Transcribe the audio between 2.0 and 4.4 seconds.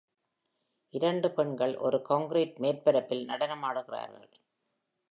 Concrete மேற்பரப்பில் நடனமாடுகிறார்கள்.